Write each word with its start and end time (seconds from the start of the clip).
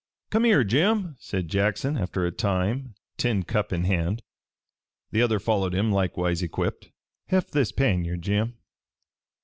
"Come 0.31 0.45
here, 0.45 0.63
Jim," 0.63 1.15
said 1.19 1.47
Jackson 1.47 1.95
after 1.95 2.25
a 2.25 2.31
time, 2.31 2.95
tin 3.17 3.43
cup 3.43 3.71
in 3.71 3.83
hand. 3.83 4.23
The 5.11 5.21
other 5.21 5.37
followed 5.37 5.75
him, 5.75 5.91
likewise 5.91 6.41
equipped. 6.41 6.89
"Heft 7.27 7.51
this 7.51 7.71
pannier, 7.71 8.17
Jim." 8.17 8.55